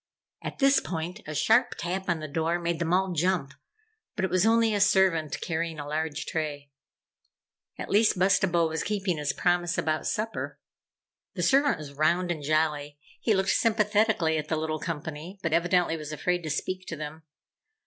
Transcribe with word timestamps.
At 0.41 0.57
this 0.57 0.79
point 0.79 1.21
a 1.27 1.35
sharp 1.35 1.75
tap 1.77 2.09
on 2.09 2.19
the 2.19 2.27
door 2.27 2.57
made 2.57 2.79
them 2.79 2.91
all 2.91 3.11
jump, 3.11 3.53
but 4.15 4.25
it 4.25 4.31
was 4.31 4.47
only 4.47 4.73
a 4.73 4.81
servant 4.81 5.39
carrying 5.41 5.77
a 5.79 5.87
large 5.87 6.25
tray. 6.25 6.71
At 7.77 7.87
least, 7.91 8.17
Bustabo 8.17 8.67
was 8.67 8.81
keeping 8.81 9.17
his 9.19 9.31
promise 9.31 9.77
about 9.77 10.07
supper. 10.07 10.57
The 11.35 11.43
servant 11.43 11.77
was 11.77 11.93
round 11.93 12.31
and 12.31 12.41
jolly. 12.41 12.97
He 13.19 13.35
looked 13.35 13.51
sympathetically 13.55 14.39
at 14.39 14.47
the 14.47 14.57
little 14.57 14.79
company, 14.79 15.37
but 15.43 15.53
evidently 15.53 15.95
was 15.95 16.11
afraid 16.11 16.41
to 16.41 16.49
speak 16.49 16.87
to 16.87 16.95
them. 16.95 17.21